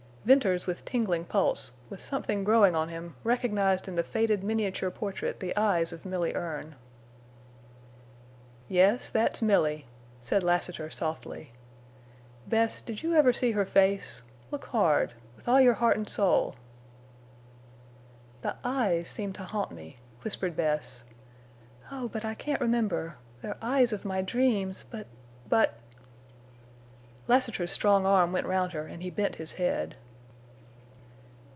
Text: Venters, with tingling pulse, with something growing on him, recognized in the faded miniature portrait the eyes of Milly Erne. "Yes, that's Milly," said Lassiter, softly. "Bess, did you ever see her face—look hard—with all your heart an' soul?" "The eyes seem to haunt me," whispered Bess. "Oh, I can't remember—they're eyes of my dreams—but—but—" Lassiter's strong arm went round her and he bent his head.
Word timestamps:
Venters, 0.23 0.67
with 0.67 0.85
tingling 0.85 1.25
pulse, 1.25 1.71
with 1.89 1.99
something 1.99 2.43
growing 2.43 2.75
on 2.75 2.89
him, 2.89 3.15
recognized 3.23 3.87
in 3.87 3.95
the 3.95 4.03
faded 4.03 4.43
miniature 4.43 4.91
portrait 4.91 5.39
the 5.39 5.57
eyes 5.57 5.91
of 5.91 6.05
Milly 6.05 6.31
Erne. 6.35 6.75
"Yes, 8.67 9.09
that's 9.09 9.41
Milly," 9.41 9.87
said 10.19 10.43
Lassiter, 10.43 10.91
softly. 10.91 11.53
"Bess, 12.45 12.83
did 12.83 13.01
you 13.01 13.15
ever 13.15 13.33
see 13.33 13.53
her 13.53 13.65
face—look 13.65 14.65
hard—with 14.65 15.47
all 15.47 15.59
your 15.59 15.73
heart 15.73 15.97
an' 15.97 16.05
soul?" 16.05 16.55
"The 18.43 18.55
eyes 18.63 19.07
seem 19.09 19.33
to 19.33 19.43
haunt 19.43 19.71
me," 19.71 19.97
whispered 20.21 20.55
Bess. 20.55 21.03
"Oh, 21.91 22.11
I 22.13 22.35
can't 22.35 22.61
remember—they're 22.61 23.57
eyes 23.59 23.91
of 23.91 24.05
my 24.05 24.21
dreams—but—but—" 24.21 25.79
Lassiter's 27.27 27.71
strong 27.71 28.05
arm 28.05 28.31
went 28.31 28.45
round 28.45 28.73
her 28.73 28.85
and 28.85 29.01
he 29.01 29.09
bent 29.09 29.37
his 29.37 29.53
head. 29.53 29.95